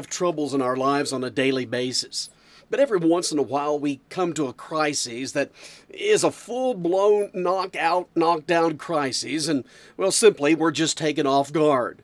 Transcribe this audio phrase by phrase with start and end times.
[0.00, 2.30] have troubles in our lives on a daily basis.
[2.70, 5.50] But every once in a while, we come to a crisis that
[5.90, 9.64] is a full blown knockout, knockdown crisis, and,
[9.98, 12.00] well, simply, we're just taken off guard.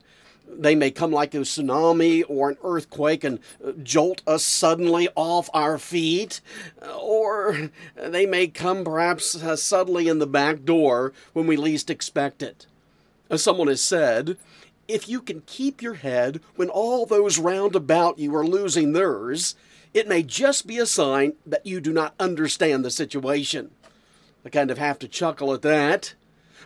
[0.47, 5.49] They may come like a tsunami or an earthquake and uh, jolt us suddenly off
[5.55, 6.41] our feet,
[6.99, 12.43] or they may come perhaps uh, suddenly in the back door when we least expect
[12.43, 12.67] it.
[13.31, 14.37] As someone has said,
[14.89, 19.55] if you can keep your head when all those round about you are losing theirs,
[19.93, 23.71] it may just be a sign that you do not understand the situation.
[24.45, 26.15] I kind of have to chuckle at that.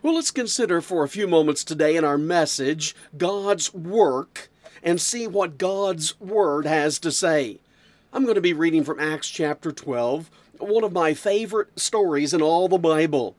[0.03, 4.49] Well, let's consider for a few moments today in our message God's work
[4.83, 7.59] and see what God's Word has to say.
[8.13, 12.43] I'm going to be reading from Acts chapter 12, one of my favorite stories in
[12.43, 13.37] all the Bible.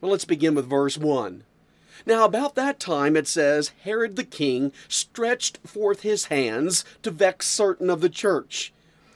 [0.00, 1.42] Well, let's begin with verse 1.
[2.04, 7.46] Now, about that time, it says, Herod the king stretched forth his hands to vex
[7.46, 8.72] certain of the church,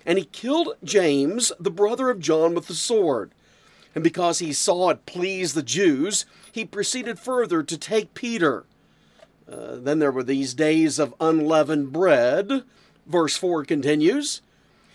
[0.07, 3.33] and he killed James, the brother of John, with the sword.
[3.95, 8.65] And because he saw it please the Jews, he proceeded further to take Peter.
[9.51, 12.63] Uh, then there were these days of unleavened bread.
[13.07, 14.43] Verse 4 continues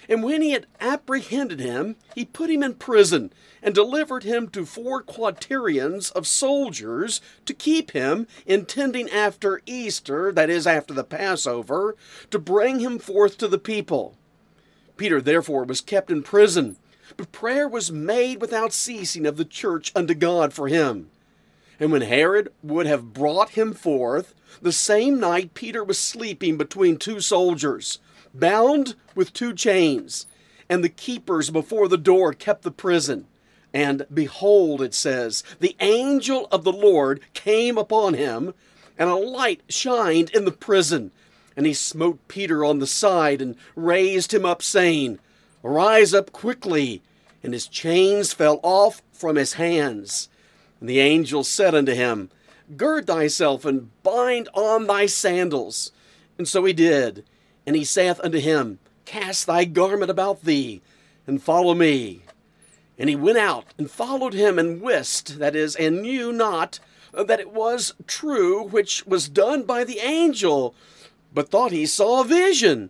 [0.08, 4.66] And when he had apprehended him, he put him in prison and delivered him to
[4.66, 11.96] four quaternions of soldiers to keep him, intending after Easter, that is, after the Passover,
[12.30, 14.16] to bring him forth to the people.
[14.98, 16.78] Peter therefore was kept in prison
[17.18, 21.10] but prayer was made without ceasing of the church unto God for him.
[21.80, 26.98] And when Herod would have brought him forth, the same night Peter was sleeping between
[26.98, 28.00] two soldiers,
[28.40, 30.28] bound with two chains,
[30.70, 33.28] and the keepers before the door kept the prison.
[33.74, 38.54] And behold, it says, the angel of the Lord came upon him,
[38.98, 41.12] and a light shined in the prison.
[41.58, 45.20] And he smote Peter on the side and raised him up, saying,
[45.64, 47.02] Arise up quickly.
[47.44, 50.30] And his chains fell off from his hands.
[50.80, 52.30] And the angel said unto him,
[52.78, 55.92] Gird thyself and bind on thy sandals.
[56.38, 57.26] And so he did.
[57.66, 60.82] And he saith unto him, Cast thy garment about thee,
[61.28, 62.22] and follow me.
[62.98, 66.80] And he went out and followed him, and wist, that is, and knew not
[67.14, 70.76] that it was true which was done by the angel,
[71.34, 72.90] but thought he saw a vision.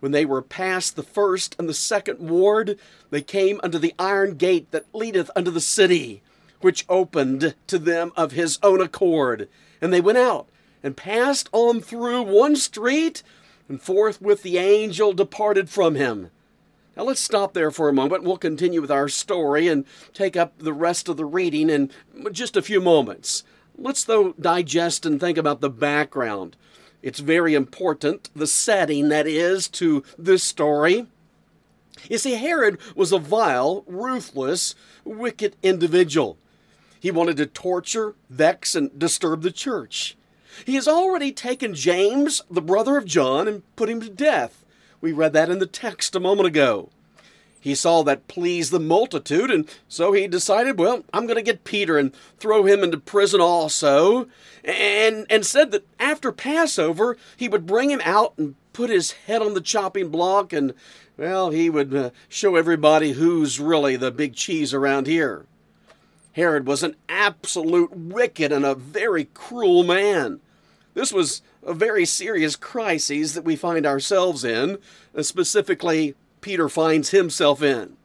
[0.00, 2.78] When they were past the first and the second ward,
[3.10, 6.22] they came unto the iron gate that leadeth unto the city,
[6.60, 9.48] which opened to them of his own accord.
[9.80, 10.48] And they went out
[10.82, 13.22] and passed on through one street,
[13.68, 16.30] and forthwith the angel departed from him.
[16.96, 18.22] Now let's stop there for a moment.
[18.22, 21.90] We'll continue with our story and take up the rest of the reading in
[22.30, 23.42] just a few moments.
[23.76, 26.56] Let's, though, digest and think about the background.
[27.02, 31.06] It's very important, the setting that is to this story.
[32.08, 36.38] You see, Herod was a vile, ruthless, wicked individual.
[37.00, 40.16] He wanted to torture, vex, and disturb the church.
[40.64, 44.64] He has already taken James, the brother of John, and put him to death.
[45.00, 46.88] We read that in the text a moment ago.
[47.60, 51.64] He saw that pleased the multitude, and so he decided, well, I'm going to get
[51.64, 54.28] Peter and throw him into prison also,
[54.62, 59.40] and, and said that after Passover, he would bring him out and put his head
[59.40, 60.74] on the chopping block, and,
[61.16, 65.46] well, he would uh, show everybody who's really the big cheese around here.
[66.32, 70.40] Herod was an absolute wicked and a very cruel man.
[70.94, 74.78] This was a very serious crisis that we find ourselves in,
[75.14, 77.96] uh, specifically Peter finds himself in.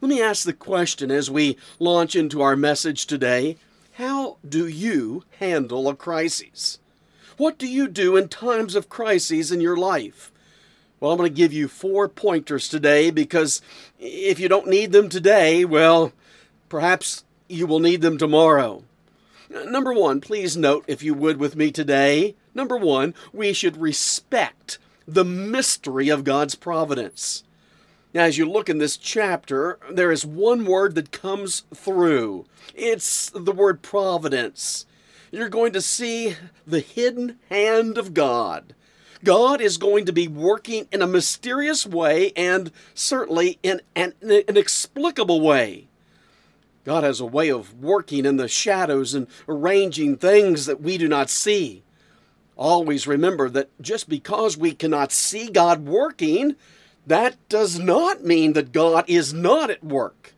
[0.00, 3.56] Let me ask the question as we launch into our message today
[3.92, 6.78] How do you handle a crisis?
[7.36, 10.32] What do you do in times of crises in your life?
[11.00, 13.60] Well, I'm going to give you four pointers today because
[13.98, 16.12] if you don't need them today, well,
[16.68, 18.84] perhaps you will need them tomorrow.
[19.52, 22.34] Number one, please note, if you would, with me today.
[22.54, 27.44] Number one, we should respect the mystery of God's providence.
[28.14, 32.46] Now, as you look in this chapter, there is one word that comes through.
[32.74, 34.86] It's the word providence.
[35.30, 38.74] You're going to see the hidden hand of God.
[39.24, 45.40] God is going to be working in a mysterious way and certainly in an inexplicable
[45.40, 45.88] way.
[46.84, 51.08] God has a way of working in the shadows and arranging things that we do
[51.08, 51.82] not see.
[52.56, 56.56] Always remember that just because we cannot see God working
[57.06, 60.34] that does not mean that God is not at work.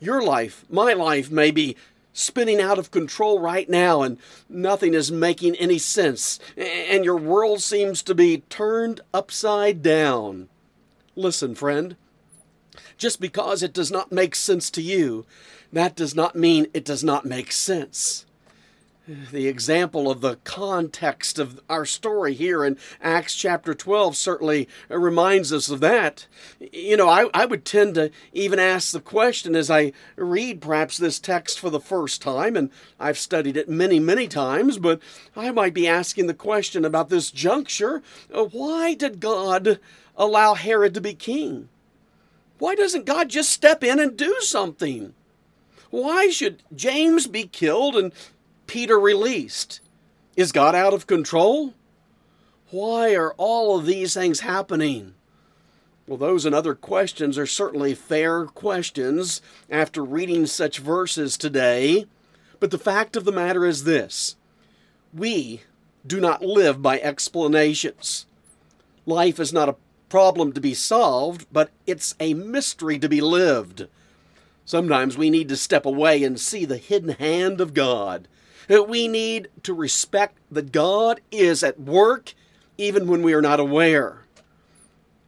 [0.00, 1.76] Your life, my life, may be
[2.12, 4.18] spinning out of control right now and
[4.48, 10.48] nothing is making any sense and your world seems to be turned upside down.
[11.16, 11.96] Listen, friend,
[12.96, 15.26] just because it does not make sense to you,
[15.74, 18.24] that does not mean it does not make sense
[19.06, 25.52] the example of the context of our story here in Acts chapter 12 certainly reminds
[25.52, 26.26] us of that.
[26.72, 30.96] You know, I, I would tend to even ask the question as I read perhaps
[30.96, 35.00] this text for the first time, and I've studied it many, many times, but
[35.36, 39.80] I might be asking the question about this juncture why did God
[40.16, 41.68] allow Herod to be king?
[42.58, 45.12] Why doesn't God just step in and do something?
[45.94, 48.12] Why should James be killed and
[48.66, 49.78] Peter released?
[50.36, 51.72] Is God out of control?
[52.72, 55.14] Why are all of these things happening?
[56.08, 62.06] Well, those and other questions are certainly fair questions after reading such verses today.
[62.58, 64.34] But the fact of the matter is this
[65.12, 65.60] we
[66.04, 68.26] do not live by explanations.
[69.06, 69.76] Life is not a
[70.08, 73.86] problem to be solved, but it's a mystery to be lived.
[74.64, 78.28] Sometimes we need to step away and see the hidden hand of God
[78.68, 82.34] we need to respect that God is at work
[82.76, 84.20] even when we are not aware.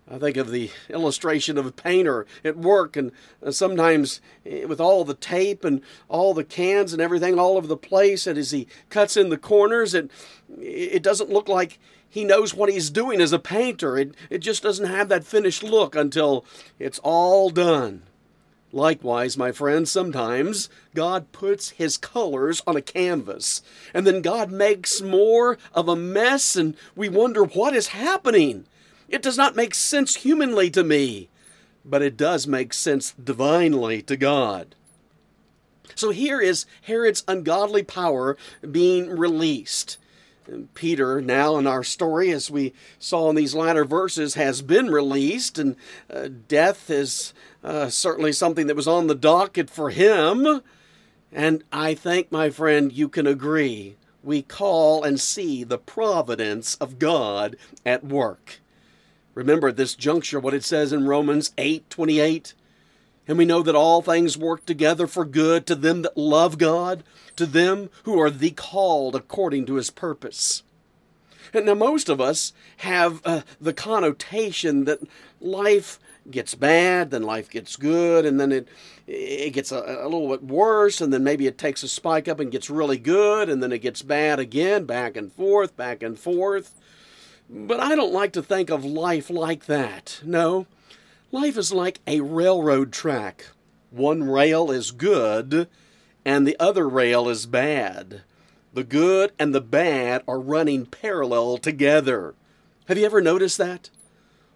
[0.09, 3.11] I think of the illustration of a painter at work, and
[3.51, 7.77] sometimes eh, with all the tape and all the cans and everything all over the
[7.77, 10.09] place, and as he cuts in the corners, it
[10.61, 13.99] it doesn't look like he knows what he's doing as a painter.
[13.99, 16.45] It it just doesn't have that finished look until
[16.79, 18.03] it's all done.
[18.77, 23.63] Likewise, my friends, sometimes God puts his colors on a canvas,
[23.95, 28.67] and then God makes more of a mess, and we wonder what is happening.
[29.09, 31.31] It does not make sense humanly to me,
[31.87, 34.75] but it does make sense divinely to God.
[35.95, 38.37] So here is Herod's ungodly power
[38.71, 39.97] being released.
[40.75, 45.59] Peter, now in our story, as we saw in these latter verses, has been released,
[45.59, 45.77] and
[46.13, 47.33] uh, death is
[47.65, 50.61] uh, certainly something that was on the docket for him.
[51.33, 53.97] And I think, my friend, you can agree.
[54.23, 58.61] We call and see the providence of God at work.
[59.35, 62.55] Remember at this juncture what it says in Romans 8 28.
[63.29, 67.03] And we know that all things work together for good to them that love God,
[67.37, 70.63] to them who are the called according to his purpose.
[71.53, 75.01] And now, most of us have uh, the connotation that
[75.41, 75.99] life
[76.31, 78.69] gets bad, then life gets good, and then it
[79.07, 82.41] it gets a, a, little bit worse, and then maybe it takes a spike up
[82.41, 86.19] and gets really good, and then it gets bad again, back and forth, back and
[86.19, 86.75] forth.
[87.49, 90.21] But I don't like to think of life like that.
[90.25, 90.67] No,
[91.33, 93.47] life is like a railroad track.
[93.91, 95.69] One rail is good,
[96.25, 98.23] and the other rail is bad.
[98.73, 102.35] The good and the bad are running parallel together.
[102.89, 103.91] Have you ever noticed that?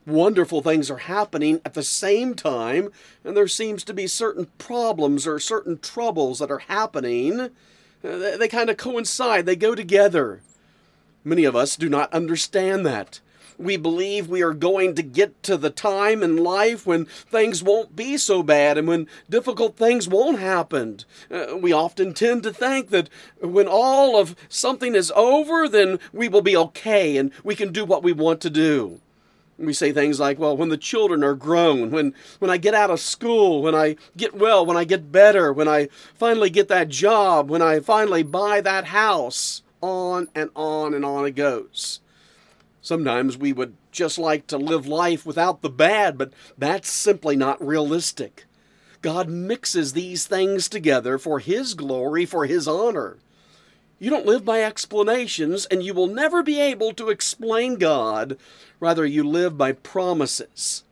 [0.06, 2.90] wonderful things are happening at the same time,
[3.24, 7.50] and there seems to be certain problems or certain troubles that are happening.
[8.02, 10.40] They kind of coincide, they go together.
[11.22, 13.20] Many of us do not understand that.
[13.60, 17.94] We believe we are going to get to the time in life when things won't
[17.94, 21.00] be so bad and when difficult things won't happen.
[21.30, 23.10] Uh, we often tend to think that
[23.42, 27.84] when all of something is over, then we will be okay and we can do
[27.84, 28.98] what we want to do.
[29.58, 32.88] We say things like, well, when the children are grown, when, when I get out
[32.88, 36.88] of school, when I get well, when I get better, when I finally get that
[36.88, 42.00] job, when I finally buy that house, on and on and on it goes.
[42.82, 47.64] Sometimes we would just like to live life without the bad, but that's simply not
[47.64, 48.46] realistic.
[49.02, 53.18] God mixes these things together for His glory, for His honor.
[53.98, 58.38] You don't live by explanations, and you will never be able to explain God.
[58.78, 60.84] Rather, you live by promises.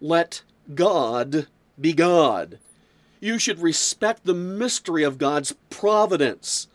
[0.00, 0.42] Let
[0.74, 2.58] God be God.
[3.20, 6.68] You should respect the mystery of God's providence.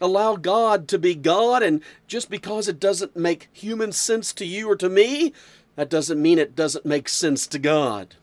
[0.00, 4.70] Allow God to be God, and just because it doesn't make human sense to you
[4.70, 5.32] or to me,
[5.76, 8.14] that doesn't mean it doesn't make sense to God.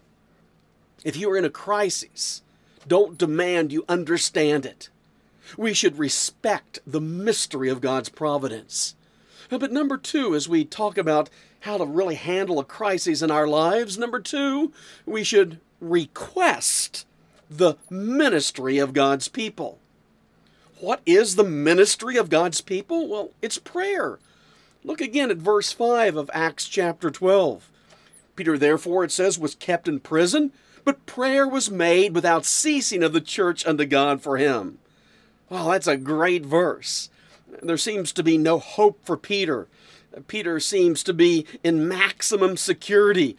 [1.03, 2.41] If you are in a crisis,
[2.87, 4.89] don't demand you understand it.
[5.57, 8.95] We should respect the mystery of God's providence.
[9.49, 11.29] But number two, as we talk about
[11.61, 14.71] how to really handle a crisis in our lives, number two,
[15.05, 17.05] we should request
[17.49, 19.79] the ministry of God's people.
[20.79, 23.07] What is the ministry of God's people?
[23.07, 24.19] Well, it's prayer.
[24.83, 27.71] Look again at verse 5 of Acts chapter 12.
[28.35, 30.51] Peter, therefore, it says, was kept in prison,
[30.83, 34.79] but prayer was made without ceasing of the church unto God for him.
[35.49, 37.09] Well, that's a great verse.
[37.61, 39.67] There seems to be no hope for Peter.
[40.27, 43.37] Peter seems to be in maximum security.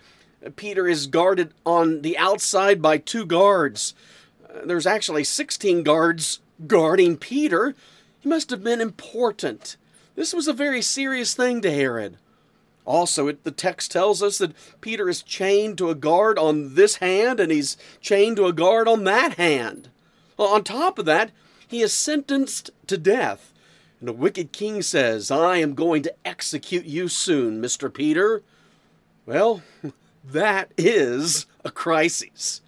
[0.57, 3.95] Peter is guarded on the outside by two guards.
[4.65, 7.75] There's actually 16 guards guarding Peter.
[8.21, 9.77] He must have been important.
[10.15, 12.17] This was a very serious thing to Herod.
[12.87, 16.97] Also, it, the text tells us that Peter is chained to a guard on this
[16.97, 19.91] hand and he's chained to a guard on that hand.
[20.39, 21.33] On top of that,
[21.67, 23.53] he is sentenced to death.
[23.99, 27.93] And the wicked king says, I am going to execute you soon, Mr.
[27.93, 28.43] Peter.
[29.25, 29.63] Well,
[30.25, 32.61] that is a crisis.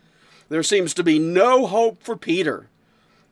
[0.49, 2.69] There seems to be no hope for Peter.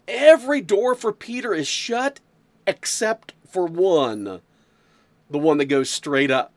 [0.09, 2.21] Every door for Peter is shut
[2.67, 4.41] except for one
[5.31, 6.53] the one that goes straight up.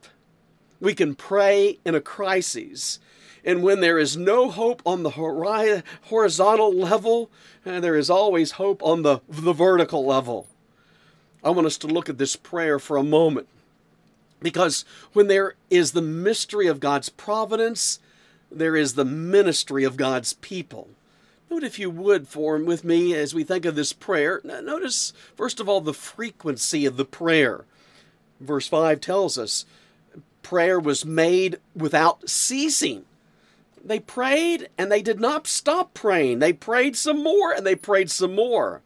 [0.80, 3.00] We can pray in a crisis.
[3.44, 7.32] And when there is no hope on the horizontal level,
[7.66, 10.48] eh, there is always hope on the, the vertical level.
[11.44, 13.48] I want us to look at this prayer for a moment.
[14.42, 18.00] Because when there is the mystery of God's providence,
[18.52, 20.90] there is the ministry of God's people.
[21.50, 24.40] Note, if you would, form with me as we think of this prayer.
[24.44, 27.66] Notice, first of all, the frequency of the prayer.
[28.40, 29.66] Verse 5 tells us
[30.44, 33.06] prayer was made without ceasing.
[33.84, 36.40] They prayed and they did not stop praying.
[36.40, 38.82] They prayed some more and they prayed some more.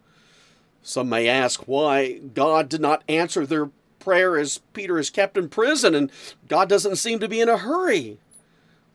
[0.82, 5.50] Some may ask why God did not answer their prayer as Peter is kept in
[5.50, 6.12] prison and
[6.48, 8.20] God doesn't seem to be in a hurry.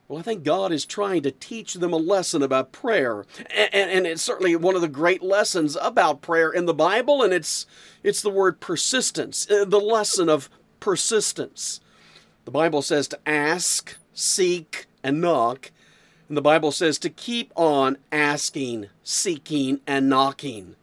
[0.09, 3.25] Well, I think God is trying to teach them a lesson about prayer.
[3.55, 7.31] And, and, it's certainly one of the great lessons about prayer in the Bible, and
[7.31, 7.67] it's,
[8.01, 10.49] it's the word persistence, uh, the lesson of
[10.79, 11.79] persistence.
[12.45, 15.69] The Bible says to ask, seek, and knock.
[16.27, 20.75] And the Bible says to keep on asking, seeking, and knocking.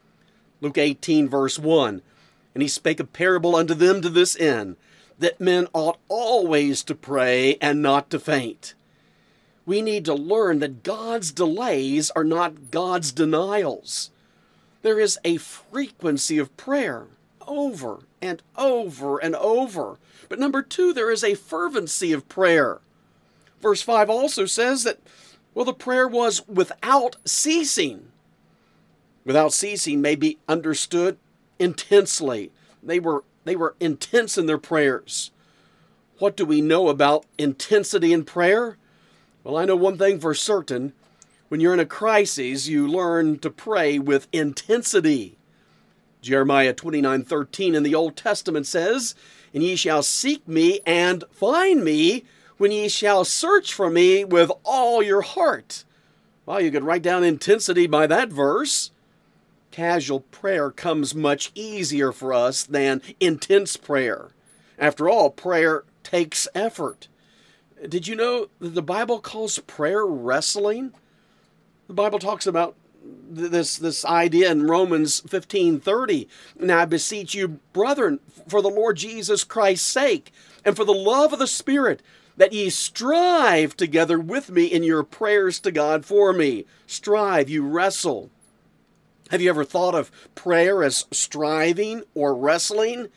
[0.60, 2.00] Luke 18, verse 1.
[2.54, 4.76] And he spake a parable unto them to this end,
[5.18, 8.75] that men ought always to pray and not to faint.
[9.66, 14.10] We need to learn that God's delays are not God's denials.
[14.82, 17.08] There is a frequency of prayer
[17.46, 19.98] over and over and over.
[20.28, 22.80] But number two, there is a fervency of prayer.
[23.60, 25.00] Verse 5 also says that,
[25.54, 28.12] well, the prayer was without ceasing.
[29.24, 31.18] Without ceasing may be understood
[31.58, 32.52] intensely.
[32.82, 35.32] They were, they were intense in their prayers.
[36.18, 38.76] What do we know about intensity in prayer?
[39.46, 40.92] Well, I know one thing for certain.
[41.50, 45.38] When you're in a crisis, you learn to pray with intensity.
[46.20, 49.14] Jeremiah 29:13 in the Old Testament says,
[49.54, 52.24] "And ye shall seek me and find me
[52.56, 55.84] when ye shall search for me with all your heart."
[56.44, 58.90] Well, you could write down intensity by that verse.
[59.70, 64.30] Casual prayer comes much easier for us than intense prayer.
[64.76, 67.06] After all, prayer takes effort.
[67.84, 70.92] Did you know that the Bible calls prayer wrestling?
[71.88, 72.74] The Bible talks about
[73.28, 76.26] this this idea in Romans 15:30.
[76.58, 80.32] Now I beseech you, brethren, for the Lord Jesus Christ's sake,
[80.64, 82.02] and for the love of the Spirit,
[82.36, 86.64] that ye strive together with me in your prayers to God for me.
[86.86, 88.30] Strive, you wrestle.
[89.30, 93.08] Have you ever thought of prayer as striving or wrestling?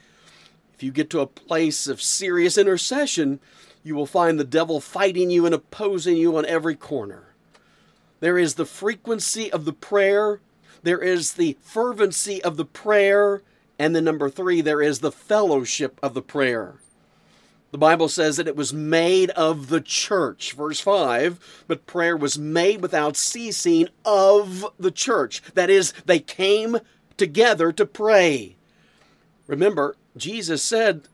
[0.73, 3.39] If you get to a place of serious intercession,
[3.83, 7.33] you will find the devil fighting you and opposing you on every corner.
[8.19, 10.41] There is the frequency of the prayer,
[10.83, 13.41] there is the fervency of the prayer,
[13.77, 16.75] and then number three, there is the fellowship of the prayer.
[17.71, 22.38] The Bible says that it was made of the church, verse 5, but prayer was
[22.38, 25.43] made without ceasing of the church.
[25.53, 26.77] That is, they came
[27.15, 28.55] together to pray.
[29.50, 31.08] Remember, Jesus said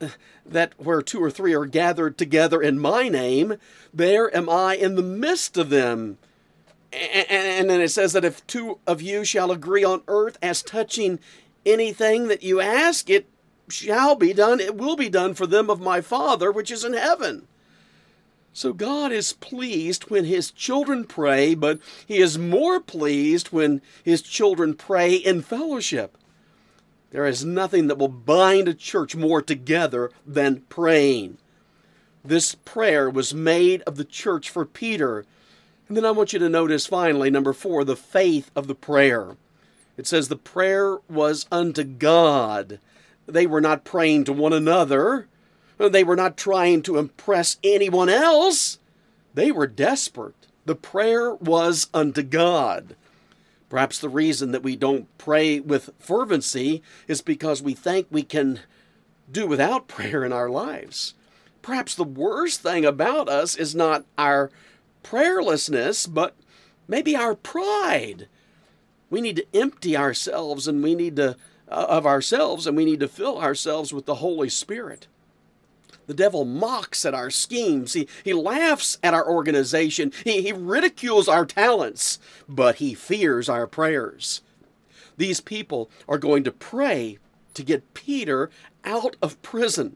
[0.46, 3.56] that where two or three are gathered together in my name,
[3.94, 6.18] there am I in the midst of them.
[6.92, 11.20] And then it says that if two of you shall agree on earth as touching
[11.66, 13.26] anything that you ask, it
[13.70, 16.92] shall be done, it will be done for them of my Father which is in
[16.92, 17.48] heaven.
[18.52, 24.22] So God is pleased when his children pray, but he is more pleased when his
[24.22, 26.18] children pray in fellowship.
[27.16, 31.38] There is nothing that will bind a church more together than praying.
[32.26, 35.26] This prayer was made of the church for Peter.
[35.88, 39.38] And then I want you to notice finally, number four, the faith of the prayer.
[39.96, 42.80] It says the prayer was unto God.
[43.28, 45.30] They were not praying to one another.
[45.78, 48.78] They were not trying to impress anyone else.
[49.34, 50.48] They were desperate.
[50.66, 52.98] The prayer was unto God.
[53.76, 58.62] Perhaps the reason that we don't pray with fervency is because we think we can
[59.30, 61.14] do without prayer in our lives.
[61.62, 64.50] Perhaps the worst thing about us is not our
[65.04, 66.38] prayerlessness, but
[66.88, 68.30] maybe our pride.
[69.10, 71.36] We need to empty ourselves and we need to
[71.68, 75.08] uh, of ourselves and we need to fill ourselves with the Holy Spirit.
[76.08, 77.94] The devil mocks at our schemes.
[77.94, 80.12] He, he laughs at our organization.
[80.24, 84.42] He, he ridicules our talents, but he fears our prayers.
[85.18, 87.18] These people are going to pray
[87.54, 88.50] to get Peter
[88.84, 89.96] out of prison.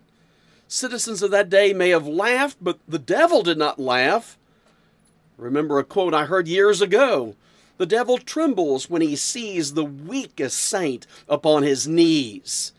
[0.67, 4.37] Citizens of that day may have laughed, but the devil did not laugh.
[5.37, 7.35] Remember a quote I heard years ago
[7.77, 12.73] The devil trembles when he sees the weakest saint upon his knees.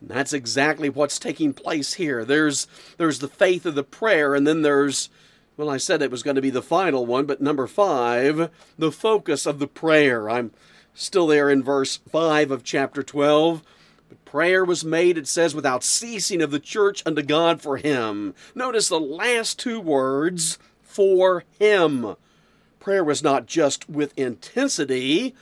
[0.00, 2.24] And that's exactly what's taking place here.
[2.24, 2.66] There's
[2.96, 5.10] there's the faith of the prayer, and then there's
[5.56, 8.90] well, I said it was going to be the final one, but number five, the
[8.90, 10.30] focus of the prayer.
[10.30, 10.52] I'm
[10.94, 13.62] still there in verse 5 of chapter 12.
[14.08, 18.34] But prayer was made, it says, without ceasing of the church unto God for him.
[18.54, 20.58] Notice the last two words,
[20.90, 22.16] for him.
[22.78, 25.34] Prayer was not just with intensity,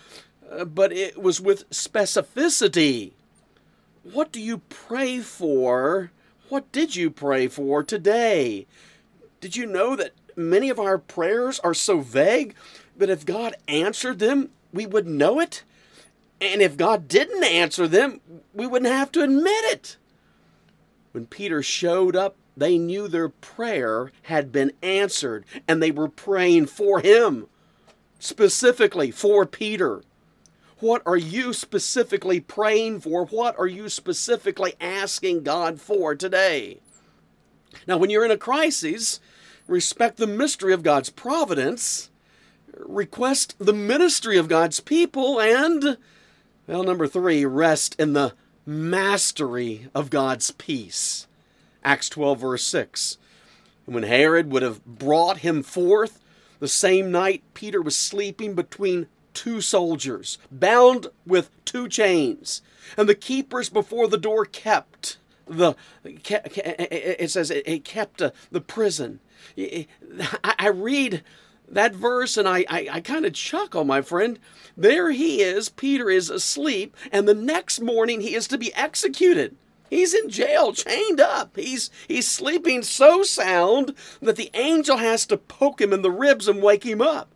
[0.51, 3.13] uh, but it was with specificity.
[4.13, 6.11] What do you pray for?
[6.49, 8.67] What did you pray for today?
[9.41, 12.55] Did you know that many of our prayers are so vague
[12.97, 15.63] that if God answered them, we would know it?
[16.41, 18.21] And if God didn't answer them,
[18.55, 19.99] we wouldn't have to admit it.
[21.13, 26.67] When Peter showed up, they knew their prayer had been answered and they were praying
[26.67, 27.47] for him,
[28.19, 30.03] specifically for Peter.
[30.81, 33.25] What are you specifically praying for?
[33.25, 36.79] What are you specifically asking God for today?
[37.87, 39.19] Now, when you're in a crisis,
[39.67, 42.11] respect the mystery of God's providence,
[42.77, 45.99] request the ministry of God's people, and,
[46.67, 51.27] well, number three, rest in the mastery of God's peace.
[51.83, 53.19] Acts 12, verse 6.
[53.87, 56.21] And when Herod would have brought him forth,
[56.61, 59.09] the same night Peter was sleeping between
[59.39, 62.61] two soldiers, bound with two chains,
[62.97, 68.21] and the keepers before the door kept the eh, eh, eh, it says it kept
[68.21, 69.21] uh, the prison.
[70.43, 71.23] I read
[71.69, 74.41] that verse and I, I, I kind of chuckle, my friend.
[74.77, 79.55] There he is, Peter is asleep, and the next morning he is to be executed.
[79.89, 81.55] He's in jail, chained up.
[81.55, 86.49] He's he's sleeping so sound that the angel has to poke him in the ribs
[86.49, 87.33] and wake him up.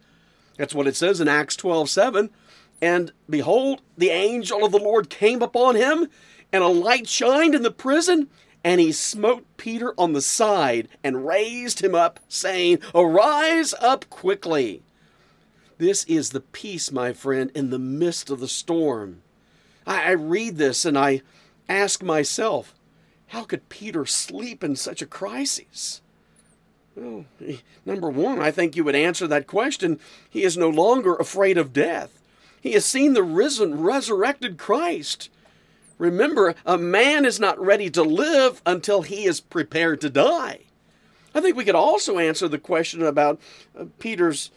[0.57, 2.31] That's what it says in Acts 12 7.
[2.81, 6.09] And behold, the angel of the Lord came upon him,
[6.53, 8.29] and a light shined in the prison,
[8.65, 14.83] and he smote Peter on the side and raised him up, saying, Arise up quickly.
[15.79, 19.23] This is the peace, my friend, in the midst of the storm.
[19.87, 21.23] I, I read this and I
[21.69, 22.75] ask myself,
[23.29, 26.03] how could Peter sleep in such a crisis?
[26.95, 27.25] Well,
[27.87, 29.99] number one, I think you would answer that question.
[30.29, 32.19] He is no longer afraid of death.
[32.61, 35.31] He has seen the risen, resurrected Christ.
[35.99, 40.61] Remember, a man is not ready to live until he is prepared to die.
[41.35, 43.41] I think we could also answer the question about
[43.79, 44.51] uh, Peter's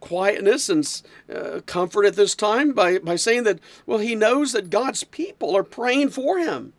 [0.00, 1.02] quietness and
[1.34, 5.56] uh, comfort at this time by, by saying that, well, he knows that God's people
[5.56, 6.72] are praying for him.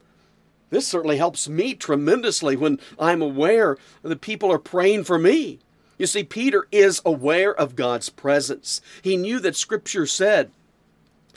[0.69, 5.59] This certainly helps me tremendously when I'm aware that people are praying for me.
[5.97, 8.81] You see, Peter is aware of God's presence.
[9.01, 10.51] He knew that Scripture said,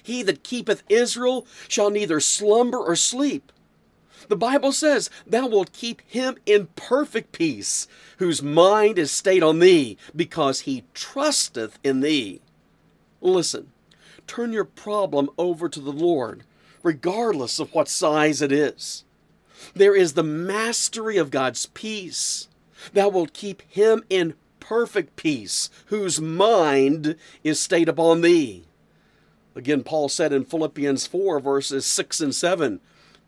[0.02, 3.52] He that keepeth Israel shall neither slumber or sleep.
[4.28, 7.88] The Bible says, Thou wilt keep him in perfect peace,
[8.18, 12.40] whose mind is stayed on thee, because he trusteth in thee.
[13.20, 13.72] Listen,
[14.26, 16.44] turn your problem over to the Lord,
[16.82, 19.04] regardless of what size it is.
[19.75, 22.49] There is the mastery of God's peace.
[22.92, 28.64] Thou wilt keep him in perfect peace, whose mind is stayed upon thee.
[29.57, 32.81] Again, Paul said in Philippians 4, verses 6 and 7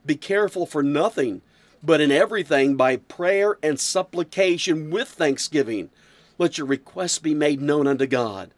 [0.07, 1.43] Be careful for nothing,
[1.83, 5.91] but in everything by prayer and supplication with thanksgiving.
[6.39, 8.53] Let your requests be made known unto God.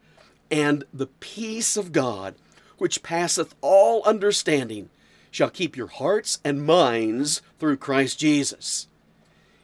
[0.51, 2.35] And the peace of God,
[2.77, 4.89] which passeth all understanding,
[5.35, 8.87] shall keep your hearts and minds through Christ Jesus.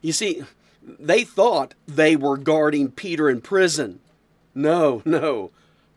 [0.01, 0.43] You see,
[0.83, 4.01] they thought they were guarding Peter in prison.
[4.53, 5.51] No, no.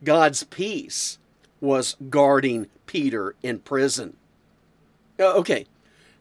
[0.04, 1.18] God's peace
[1.60, 4.16] was guarding Peter in prison.
[5.18, 5.66] Uh, okay,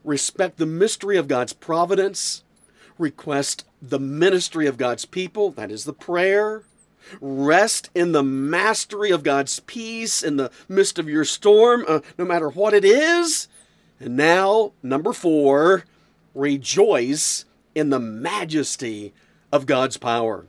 [0.02, 2.42] respect the mystery of God's providence,
[2.98, 6.64] request the ministry of God's people, that is the prayer,
[7.20, 12.24] Rest in the mastery of God's peace in the midst of your storm, uh, no
[12.24, 13.48] matter what it is.
[14.00, 15.84] And now, number four,
[16.34, 19.12] rejoice in the majesty
[19.52, 20.46] of God's power.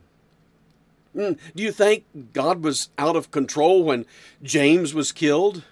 [1.16, 4.06] Mm, do you think God was out of control when
[4.44, 5.64] James was killed?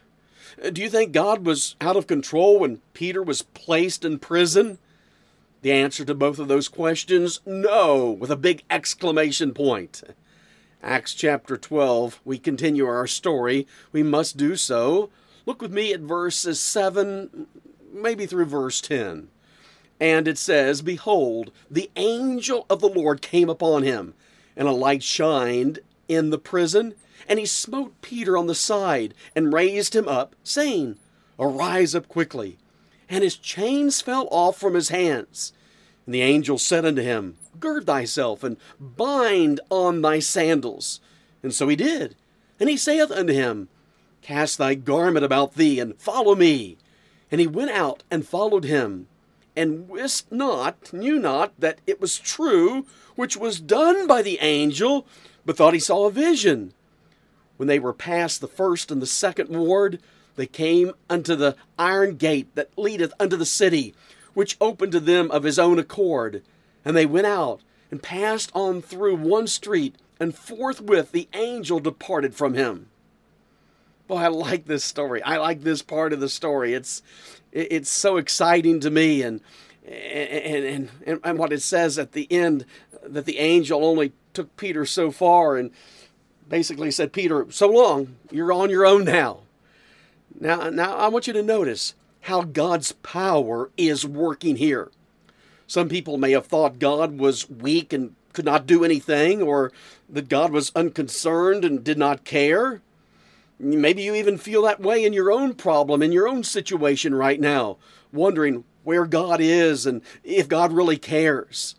[0.71, 4.77] Do you think God was out of control when Peter was placed in prison?
[5.61, 10.03] The answer to both of those questions no, with a big exclamation point.
[10.83, 13.65] Acts chapter 12, we continue our story.
[13.93, 15.09] We must do so.
[15.45, 17.47] Look with me at verses 7,
[17.93, 19.29] maybe through verse 10.
[20.01, 24.13] And it says, Behold, the angel of the Lord came upon him,
[24.57, 26.95] and a light shined in the prison,
[27.29, 30.97] and he smote Peter on the side, and raised him up, saying,
[31.39, 32.57] Arise up quickly.
[33.07, 35.53] And his chains fell off from his hands.
[36.05, 40.99] And the angel said unto him, Gird thyself, and bind on thy sandals.
[41.41, 42.15] And so he did.
[42.59, 43.69] And he saith unto him,
[44.21, 46.77] Cast thy garment about thee, and follow me.
[47.29, 49.07] And he went out and followed him,
[49.55, 52.85] and wist not, knew not, that it was true,
[53.15, 55.05] which was done by the angel,
[55.45, 56.73] but thought he saw a vision.
[57.57, 59.99] When they were past the first and the second ward,
[60.35, 63.93] they came unto the iron gate that leadeth unto the city,
[64.33, 66.43] which opened to them of his own accord.
[66.85, 72.35] And they went out and passed on through one street, and forthwith the angel departed
[72.35, 72.87] from him.
[74.07, 75.21] Boy, I like this story.
[75.23, 76.73] I like this part of the story.
[76.73, 77.01] It's
[77.51, 79.41] it's so exciting to me, and
[79.85, 82.65] and and and what it says at the end
[83.03, 85.71] that the angel only took Peter so far, and
[86.49, 89.39] basically said, Peter, so long, you're on your own now.
[90.39, 94.91] Now, now I want you to notice how God's power is working here.
[95.67, 99.71] Some people may have thought God was weak and could not do anything, or
[100.09, 102.81] that God was unconcerned and did not care.
[103.59, 107.39] Maybe you even feel that way in your own problem, in your own situation right
[107.39, 107.77] now,
[108.11, 111.75] wondering where God is and if God really cares.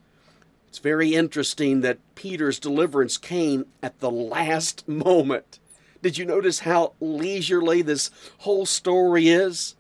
[0.68, 5.58] It's very interesting that Peter's deliverance came at the last moment.
[6.02, 9.74] Did you notice how leisurely this whole story is?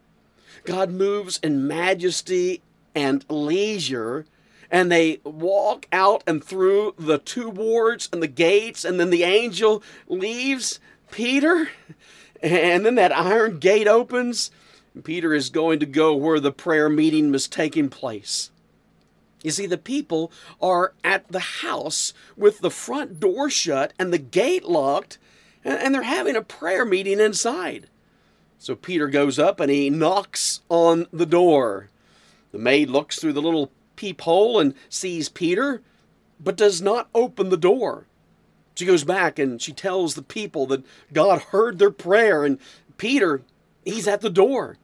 [0.64, 2.62] God moves in majesty
[2.94, 4.26] and leisure,
[4.70, 9.22] and they walk out and through the two wards and the gates, and then the
[9.22, 10.80] angel leaves
[11.10, 11.68] Peter,
[12.42, 14.50] and then that iron gate opens.
[15.02, 18.50] Peter is going to go where the prayer meeting was taking place.
[19.42, 24.18] You see, the people are at the house with the front door shut and the
[24.18, 25.18] gate locked,
[25.62, 27.88] and they're having a prayer meeting inside.
[28.58, 31.90] So Peter goes up and he knocks on the door.
[32.54, 35.82] The maid looks through the little peephole and sees Peter,
[36.38, 38.06] but does not open the door.
[38.76, 42.60] She goes back and she tells the people that God heard their prayer, and
[42.96, 43.42] Peter,
[43.84, 44.78] he's at the door.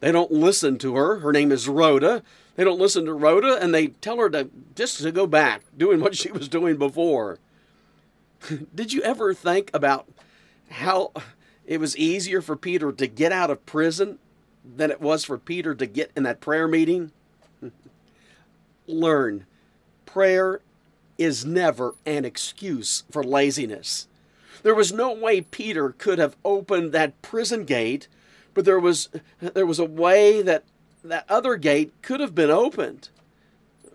[0.00, 1.20] They don't listen to her.
[1.20, 2.24] Her name is Rhoda.
[2.56, 6.00] They don't listen to Rhoda and they tell her to just to go back doing
[6.00, 7.38] what she was doing before.
[8.74, 10.08] Did you ever think about
[10.70, 11.12] how
[11.64, 14.18] it was easier for Peter to get out of prison
[14.74, 17.12] than it was for Peter to get in that prayer meeting?
[18.86, 19.46] Learn
[20.16, 20.62] prayer
[21.18, 24.08] is never an excuse for laziness.
[24.62, 28.08] There was no way Peter could have opened that prison gate,
[28.54, 30.64] but there was there was a way that
[31.04, 33.10] that other gate could have been opened.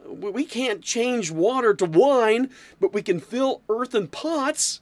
[0.07, 4.79] We can't change water to wine, but we can fill earthen pots.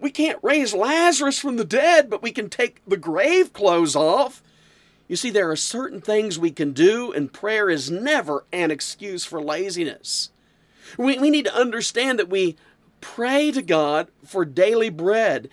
[0.00, 4.40] We can't raise Lazarus from the dead, but we can take the grave clothes off.
[5.10, 9.24] You see, there are certain things we can do, and prayer is never an excuse
[9.24, 10.30] for laziness.
[10.96, 12.56] We, we need to understand that we
[13.00, 15.48] pray to God for daily bread,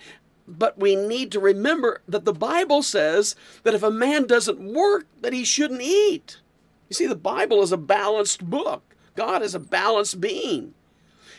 [0.46, 5.06] but we need to remember that the Bible says that if a man doesn't work,
[5.22, 6.38] that he shouldn't eat.
[6.88, 8.94] You see, the Bible is a balanced book.
[9.16, 10.74] God is a balanced being.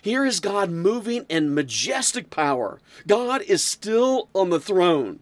[0.02, 2.82] Here is God moving in majestic power.
[3.08, 5.20] God is still on the throne.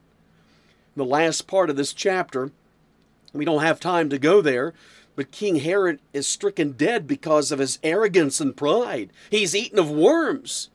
[0.95, 2.49] The last part of this chapter,
[3.37, 4.73] we don't have time to go there,
[5.15, 9.11] but King Herod is stricken dead because of his arrogance and pride.
[9.29, 10.69] He's eaten of worms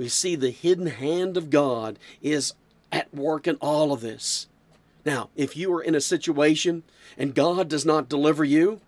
[0.00, 2.54] we see the hidden hand of God is
[2.90, 4.46] at work in all of this.
[5.04, 6.84] Now, if you are in a situation
[7.18, 8.80] and God does not deliver you,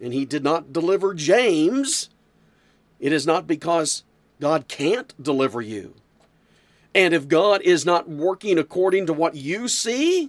[0.00, 2.10] and He did not deliver James,
[2.98, 4.04] it is not because
[4.38, 5.94] God can't deliver you.
[6.94, 10.28] And if God is not working according to what you see,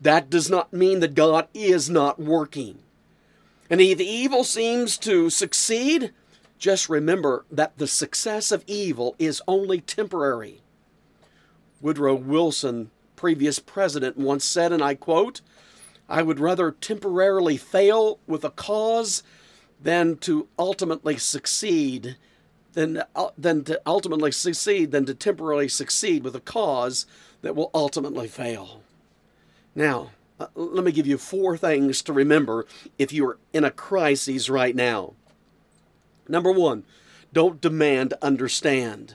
[0.00, 2.78] that does not mean that God is not working.
[3.68, 6.12] And if evil seems to succeed,
[6.58, 10.60] just remember that the success of evil is only temporary.
[11.80, 15.40] Woodrow Wilson, previous president, once said, and I quote,
[16.08, 19.22] I would rather temporarily fail with a cause
[19.80, 22.16] than to ultimately succeed
[22.72, 27.06] than, uh, than to ultimately succeed than to temporarily succeed with a cause
[27.42, 28.82] that will ultimately fail.
[29.80, 32.66] Now, uh, let me give you four things to remember
[32.98, 35.14] if you are in a crisis right now.
[36.28, 36.84] Number one,
[37.32, 39.14] don't demand understand.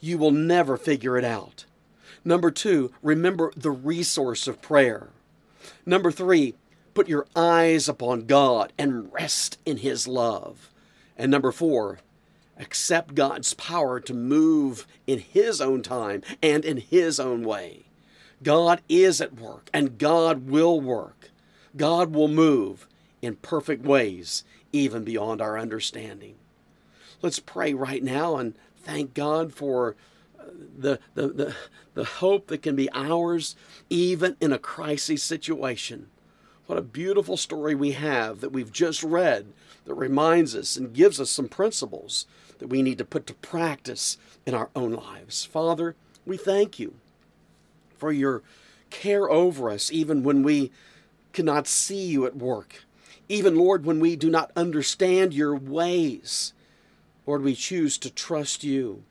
[0.00, 1.64] You will never figure it out.
[2.24, 5.10] Number two, remember the resource of prayer.
[5.86, 6.56] Number three,
[6.92, 10.72] put your eyes upon God and rest in His love.
[11.16, 12.00] And number four,
[12.58, 17.84] accept God's power to move in His own time and in His own way.
[18.42, 21.30] God is at work and God will work.
[21.76, 22.86] God will move
[23.22, 26.36] in perfect ways, even beyond our understanding.
[27.22, 29.94] Let's pray right now and thank God for
[30.38, 30.44] uh,
[30.78, 31.56] the, the, the,
[31.94, 33.56] the hope that can be ours
[33.90, 36.06] even in a crisis situation.
[36.66, 39.52] What a beautiful story we have that we've just read
[39.84, 42.26] that reminds us and gives us some principles
[42.58, 45.44] that we need to put to practice in our own lives.
[45.44, 46.94] Father, we thank you
[48.00, 48.42] for your
[48.90, 50.72] care over us, even when we
[51.32, 52.84] cannot see you at work.
[53.28, 56.52] Even, Lord, when we do not understand your ways.
[57.26, 59.04] Lord, we choose to trust you.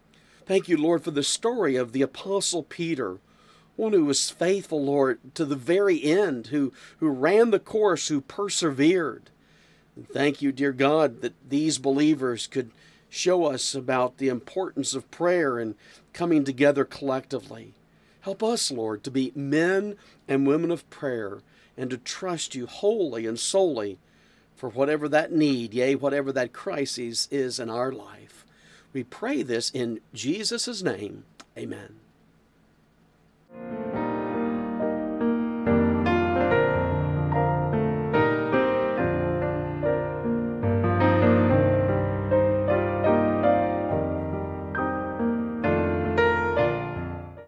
[0.46, 3.20] Thank you, Lord, for the story of the Apostle Peter,
[3.78, 8.20] one who was faithful, Lord, to the very end, who, who ran the course, who
[8.20, 9.30] persevered.
[9.96, 12.72] And thank you, dear God, that these believers could
[13.10, 15.76] show us about the importance of prayer and
[16.12, 17.74] coming together collectively.
[18.22, 19.96] Help us, Lord, to be men
[20.28, 21.40] and women of prayer
[21.78, 23.98] and to trust you wholly and solely
[24.56, 28.46] for whatever that need, yea, whatever that crisis is in our life.
[28.92, 31.24] We pray this in Jesus' name.
[31.58, 31.96] Amen.